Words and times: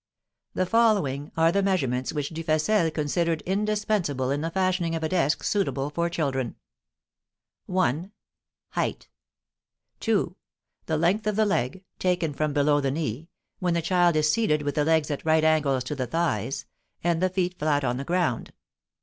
The 0.55 0.65
following 0.65 1.31
are 1.37 1.51
the 1.51 1.61
measurements 1.61 2.11
which 2.11 2.31
Dufessel 2.31 2.91
considered 2.91 3.43
indispensable 3.43 4.31
in 4.31 4.41
the 4.41 4.49
fashioning 4.49 4.95
of 4.95 5.03
a 5.03 5.09
desk 5.09 5.43
suitable 5.43 5.91
for 5.91 6.09
children: 6.09 6.55
1. 7.67 8.11
Height. 8.69 9.07
2. 9.99 10.35
The 10.87 10.97
length 10.97 11.27
of 11.27 11.35
the 11.35 11.45
leg, 11.45 11.83
taken 11.99 12.33
from 12.33 12.51
below 12.51 12.81
the 12.81 12.89
knee, 12.89 13.29
when 13.59 13.75
the 13.75 13.83
child 13.83 14.15
is 14.15 14.31
seated 14.33 14.63
with 14.63 14.73
the 14.73 14.85
legs 14.85 15.11
at 15.11 15.23
right 15.23 15.43
angles 15.43 15.83
to 15.83 15.93
the 15.93 16.07
thighs, 16.07 16.65
and 17.03 17.21
the 17.21 17.29
feet 17.29 17.59
flat 17.59 17.83
on 17.83 17.97
the 17.97 18.03
ground. 18.03 18.53